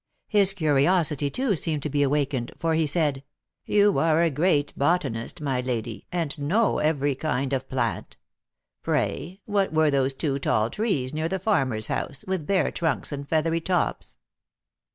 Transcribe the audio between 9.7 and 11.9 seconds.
were those two tall trees near the farmer s